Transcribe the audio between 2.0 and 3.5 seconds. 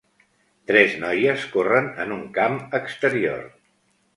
en un camp exterior.